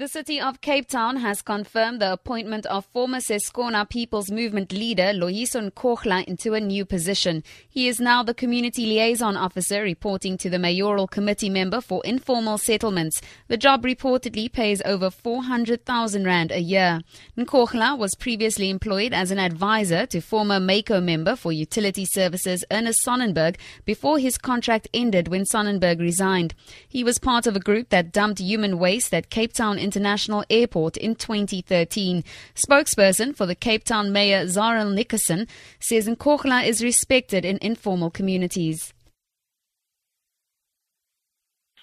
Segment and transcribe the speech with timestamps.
[0.00, 5.12] The city of Cape Town has confirmed the appointment of former Ses'Khona People's Movement leader
[5.12, 7.44] Loyiso Nkohla into a new position.
[7.68, 12.56] He is now the community liaison officer reporting to the mayoral committee member for informal
[12.56, 13.20] settlements.
[13.48, 17.02] The job reportedly pays over 400,000 rand a year.
[17.36, 23.04] Nkohla was previously employed as an advisor to former MAYCO member for utility services Ernest
[23.04, 26.54] Sonnenberg before his contract ended when Sonnenberg resigned.
[26.88, 30.96] He was part of a group that dumped human waste at Cape Town International Airport
[30.96, 32.22] in 2013.
[32.54, 35.48] Spokesperson for the Cape Town Mayor Zara Nicholson
[35.80, 38.94] says Nkohla is respected in informal communities.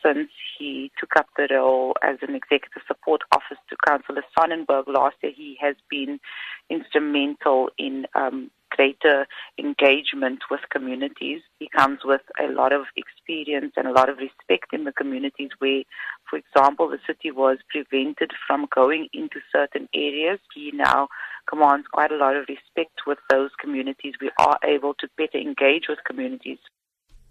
[0.06, 5.18] Since he took up the role as an executive support officer to Councillor Sonnenberg last
[5.22, 6.22] year, he has been
[6.70, 9.26] instrumental in um, greater
[9.58, 11.42] engagement with communities.
[11.60, 15.50] He comes with a lot of experience and a lot of respect in the communities
[15.60, 15.84] where,
[16.30, 20.40] for example, the city was prevented from going into certain areas.
[20.54, 21.08] He now
[21.50, 24.14] commands quite a lot of respect with those communities.
[24.22, 26.60] We are able to better engage with communities.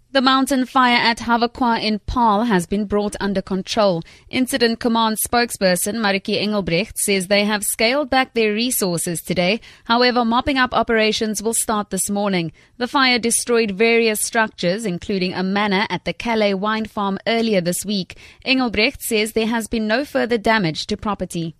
[0.09, 4.03] The mountain fire at Hawequa in Paarl has been brought under control.
[4.29, 9.59] Incident Command spokesperson Mariki Engelbrecht says they have scaled back their resources today.
[9.83, 12.53] However, mopping up operations will start this morning.
[12.77, 17.83] The fire destroyed various structures, including a manor at the Calais wine farm earlier this
[17.83, 18.17] week.
[18.45, 21.57] Engelbrecht says there has been no further damage to property.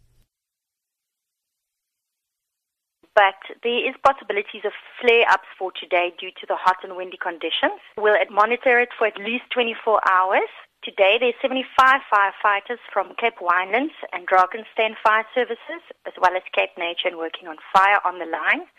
[3.18, 7.82] But there is possibilities of flare-ups for today due to the hot and windy conditions.
[7.98, 10.54] We'll monitor it for at least 24 hours.
[10.84, 11.66] Today, there's 75
[12.14, 17.48] firefighters from Cape Winelands and Drakenstein Fire Services, as well as Cape Nature, and working
[17.48, 18.70] on fire on the line.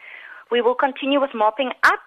[0.52, 2.06] We will continue with mopping up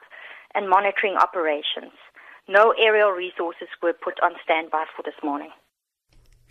[0.56, 2.00] and monitoring operations.
[2.48, 5.52] No aerial resources were put on standby for this morning.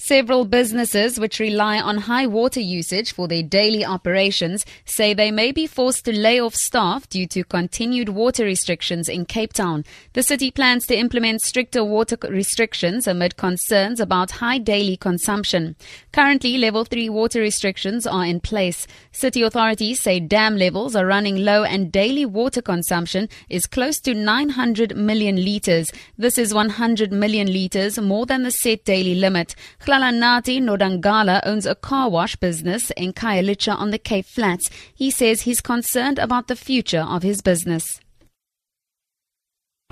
[0.03, 5.53] Several businesses which rely on high water usage for their daily operations say they may
[5.53, 9.85] be forced to lay off staff due to continued water restrictions in Cape Town.
[10.15, 15.77] The city plans to implement stricter water restrictions amid concerns about high daily consumption.
[16.13, 18.87] Currently, level 3 water restrictions are in place.
[19.13, 24.15] City authorities say dam levels are running low and daily water consumption is close to
[24.15, 25.93] 900 million litres.
[26.17, 29.55] This is 100 million litres more than the set daily limit.
[29.91, 34.71] Klalanati Nodangala owns a car wash business in Khayelitsha on the Cape Flats.
[34.95, 37.99] He says he's concerned about the future of his business.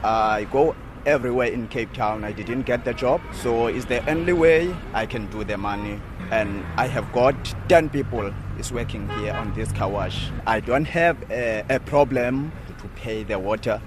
[0.04, 2.22] I go everywhere in Cape Town.
[2.22, 6.00] I didn't get the job, so it's the only way I can do the money.
[6.30, 7.34] And I have got
[7.68, 10.30] 10 people is working here on this car wash.
[10.46, 13.82] I don't have a, a problem to pay the water.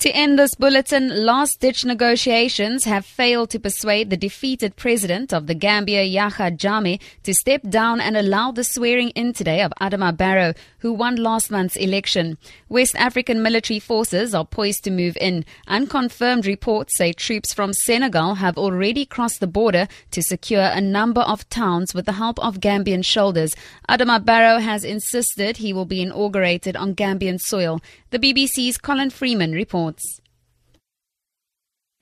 [0.00, 5.46] To end this bulletin, last ditch negotiations have failed to persuade the defeated president of
[5.46, 10.14] the Gambia, Yahya Jammeh, to step down and allow the swearing in today of Adama
[10.14, 12.36] Barrow, who won last month's election.
[12.68, 15.46] West African military forces are poised to move in.
[15.66, 21.22] Unconfirmed reports say troops from Senegal have already crossed the border to secure a number
[21.22, 23.56] of towns with the help of Gambian shoulders.
[23.88, 27.80] Adama Barrow has insisted he will be inaugurated on Gambian soil.
[28.10, 30.20] The BBC's Colin Freeman reports reports.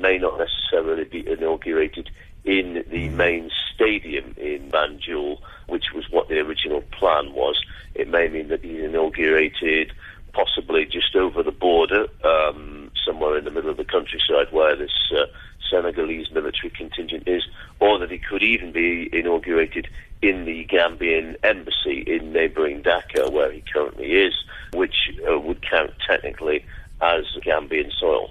[0.00, 2.10] May not necessarily be inaugurated
[2.44, 7.60] in the main stadium in Banjul, which was what the original plan was.
[7.94, 9.92] It may mean that he's inaugurated
[10.32, 14.90] possibly just over the border, um, somewhere in the middle of the countryside where this
[15.16, 15.26] uh,
[15.70, 17.44] Senegalese military contingent is,
[17.80, 19.86] or that he could even be inaugurated
[20.22, 24.34] in the Gambian embassy in neighbouring Dakar, where he currently is,
[24.72, 26.64] which uh, would count technically
[27.00, 28.30] as Gambian soil.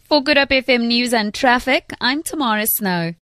[0.00, 3.14] For Good Hope FM News and Traffic, I'm Tamara Snow.